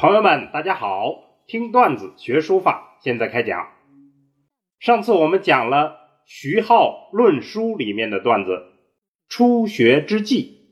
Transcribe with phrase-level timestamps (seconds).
[0.00, 1.24] 朋友们，大家好！
[1.48, 3.72] 听段子学书法，现在开讲。
[4.78, 8.52] 上次我们讲了徐浩论书里面的段子
[9.28, 10.70] 《初学之际》，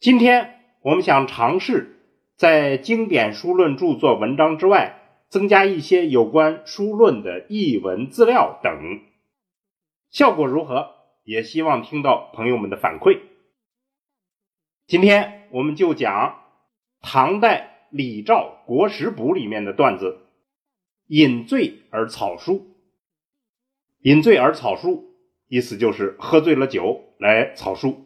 [0.00, 1.96] 今天我们想尝试
[2.34, 9.00] 在经典书论著作文章之外，增加一些有关书论的译文资料等，
[10.10, 10.90] 效果如何？
[11.22, 13.20] 也希望听到朋友们的反馈。
[14.88, 16.42] 今天我们就讲
[17.00, 17.67] 唐代。
[17.90, 20.26] 李照《国史补》里面的段子，
[21.06, 22.76] 饮醉而草书。
[24.00, 25.14] 饮醉而草书，
[25.48, 28.04] 意思就是喝醉了酒来草书。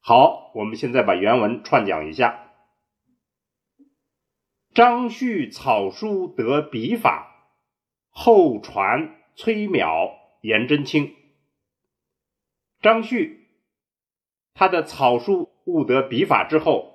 [0.00, 2.50] 好，我们现在把原文串讲一下。
[4.74, 7.50] 张旭草书得笔法，
[8.08, 11.14] 后传崔邈、颜真卿。
[12.80, 13.48] 张旭
[14.54, 16.91] 他的草书悟得笔法之后。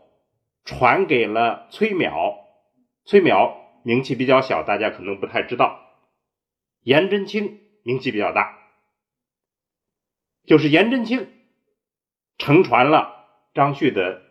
[0.68, 2.40] 传给了崔邈，
[3.06, 5.80] 崔邈名气比较小，大家可能不太知道。
[6.84, 8.58] 颜真卿名气比较大，
[10.44, 11.30] 就是颜真卿
[12.38, 14.22] 承传了张旭的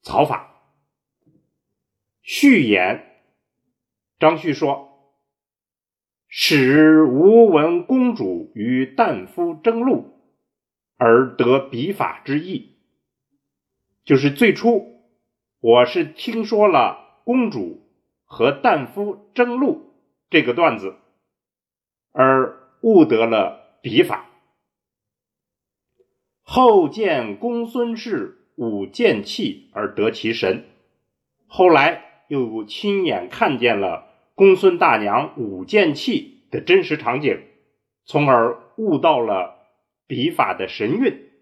[0.00, 0.54] 草法。
[2.22, 3.22] 序言，
[4.18, 5.12] 张旭说
[6.28, 10.18] ：“使吴文公主与旦夫争路，
[10.96, 12.78] 而得笔法之意。”
[14.04, 14.97] 就是最初。
[15.60, 17.82] 我是听说了公主
[18.24, 19.92] 和旦夫争路
[20.30, 20.94] 这个段子，
[22.12, 24.26] 而悟得了笔法。
[26.42, 30.64] 后见公孙氏舞剑器而得其神，
[31.48, 37.42] 后来又亲眼看见了公孙大娘舞剑器的真实场景，
[38.04, 39.66] 从而悟到了
[40.06, 41.32] 笔法的神韵。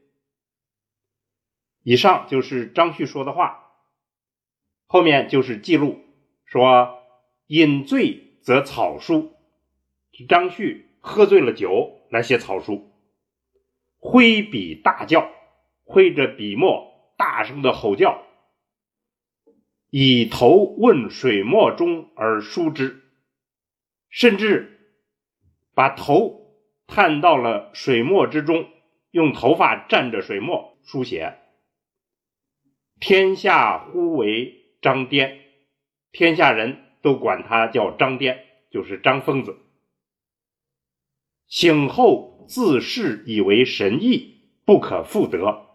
[1.82, 3.64] 以上就是张旭说的话。
[4.88, 5.98] 后面就是记录
[6.44, 7.02] 说，
[7.48, 9.34] 饮醉则草书。
[10.28, 12.92] 张旭喝醉了酒来写草书，
[13.98, 15.28] 挥笔大叫，
[15.84, 18.22] 挥着笔墨大声的吼叫，
[19.90, 23.02] 以头问水墨中而书之，
[24.08, 24.94] 甚至
[25.74, 28.68] 把头探到了水墨之中，
[29.10, 31.36] 用头发蘸着水墨书写。
[33.00, 34.65] 天下呼为。
[34.86, 35.40] 张颠，
[36.12, 39.58] 天下人都管他叫张颠，就是张疯子。
[41.48, 45.66] 醒后自视以为神意，不可复得。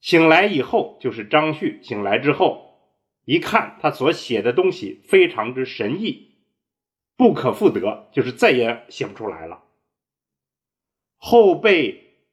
[0.00, 2.80] 醒来以后，就是张旭醒来之后，
[3.26, 6.34] 一看他所写的东西非常之神异，
[7.16, 9.62] 不可复得，就是再也写不出来了。
[11.16, 12.24] 后被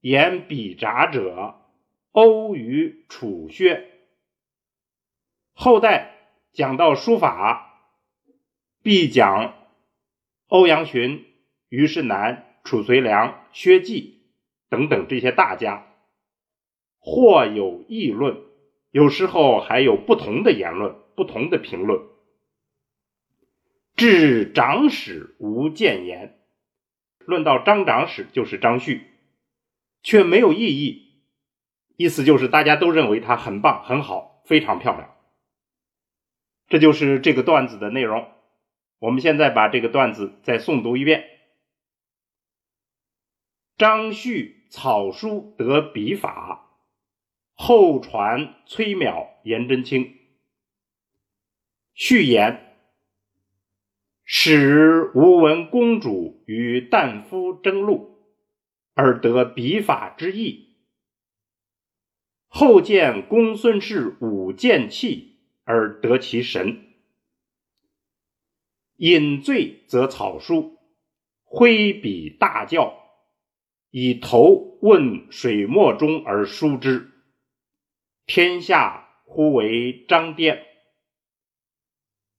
[0.00, 1.54] 言笔札者
[2.12, 3.94] 欧于楚薛。
[5.60, 6.14] 后代
[6.52, 7.82] 讲到书法，
[8.80, 9.54] 必讲
[10.46, 11.26] 欧阳询、
[11.68, 14.20] 虞世南、褚遂良、薛稷
[14.68, 15.88] 等等这些大家，
[17.00, 18.36] 或有议论，
[18.92, 22.02] 有时候还有不同的言论、不同的评论。
[23.96, 26.38] 至长史无谏言，
[27.18, 29.08] 论到张长史就是张旭，
[30.04, 31.24] 却没有异议，
[31.96, 35.16] 意思就是大家都认为他很棒、很好、非常漂亮。
[36.68, 38.30] 这就是这个段子的内容。
[38.98, 41.24] 我们现在把这个段子再诵读一遍：
[43.76, 46.78] 张旭草书得笔法，
[47.54, 50.14] 后传崔邈、颜真卿。
[51.94, 52.76] 序言：
[54.24, 58.26] 使吴文公主与旦夫争路，
[58.94, 60.76] 而得笔法之意。
[62.46, 65.37] 后见公孙氏舞剑气。
[65.68, 66.94] 而得其神，
[68.96, 70.78] 饮醉则草书，
[71.44, 72.98] 挥笔大叫，
[73.90, 77.10] 以头问水墨中而书之。
[78.24, 80.64] 天下呼为张颠。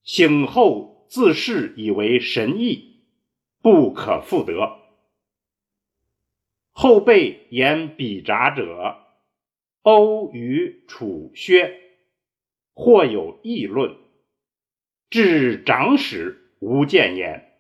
[0.02, 3.04] 醒后自视以为神意，
[3.62, 4.80] 不可复得。
[6.72, 8.98] 后辈言笔札者，
[9.84, 11.89] 欧于楚薛。
[12.82, 13.98] 或有议论，
[15.10, 17.58] 至长史无谏言。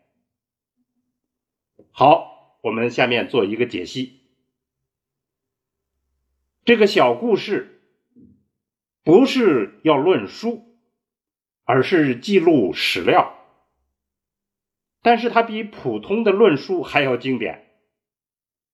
[1.91, 4.21] 好，我们下面做一个解析。
[6.63, 7.81] 这个小故事
[9.03, 10.79] 不是要论书，
[11.65, 13.35] 而是记录史料。
[15.01, 17.73] 但是它比普通的论书还要经典，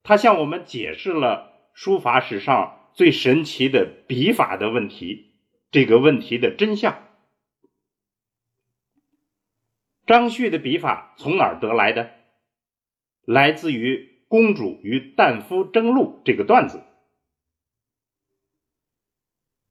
[0.03, 5.31] 它向我们解释了书法史上最神奇的笔法的问题。
[5.75, 7.06] 这个问题的真相。
[10.07, 12.13] 张旭的笔法从哪儿得来的？
[13.25, 13.98] 来自于
[14.30, 16.81] 《公主与旦夫争路》这个段子，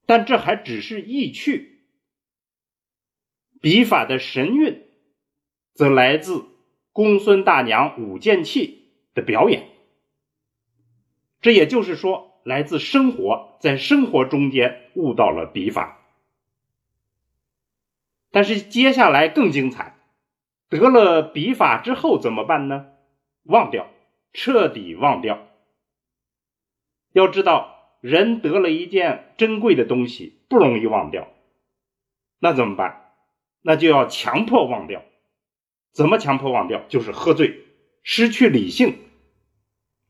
[0.04, 1.86] 但这还只是意趣。
[3.62, 4.86] 笔法的神韵，
[5.72, 6.44] 则来自
[6.92, 9.70] 公孙大娘舞剑器的表演。
[11.40, 15.98] 这也就是说，来自生活，在生活中间悟到了笔法。
[18.30, 19.96] 但是接下来更精彩，
[20.68, 22.86] 得了笔法之后怎么办呢？
[23.42, 23.88] 忘掉，
[24.32, 25.46] 彻底忘掉。
[27.12, 27.72] 要知道。
[28.00, 31.28] 人得了一件珍贵的东西，不容易忘掉，
[32.38, 33.14] 那怎么办？
[33.62, 35.02] 那就要强迫忘掉。
[35.90, 36.82] 怎么强迫忘掉？
[36.86, 37.64] 就是喝醉，
[38.02, 38.98] 失去理性，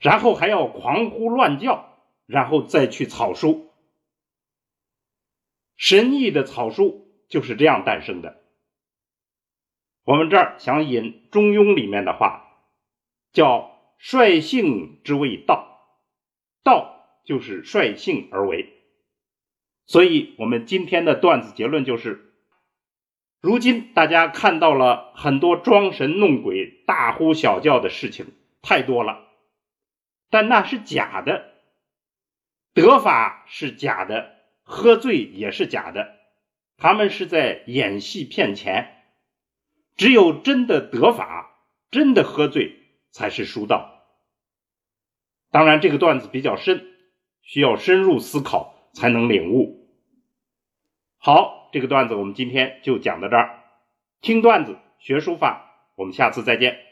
[0.01, 1.94] 然后还要狂呼乱叫，
[2.27, 3.71] 然后再去草书。
[5.77, 8.43] 神异的草书就是这样诞生的。
[10.05, 12.45] 我们这儿想引《中庸》里面的话，
[13.33, 15.81] 叫“率性之谓道”，
[16.65, 16.93] 道。
[17.27, 18.69] 就是率性而为，
[19.87, 22.35] 所以我们今天的段子结论就是：
[23.41, 28.27] 如今大家看到了很多装神弄鬼、大呼小叫的事情
[28.61, 29.27] 太多了，
[30.29, 31.54] 但那是假的，
[32.75, 36.17] 得法是假的，喝醉也是假的，
[36.77, 39.05] 他们是在演戏骗钱。
[39.97, 41.61] 只有真的得法、
[41.91, 42.81] 真的喝醉
[43.11, 44.03] 才是书道。
[45.51, 46.91] 当然，这个段子比较深。
[47.47, 49.87] 需要深入思考才能领悟。
[51.19, 53.63] 好，这个段子我们今天就讲到这儿。
[54.23, 56.84] 听段子学书法，我们下次再见。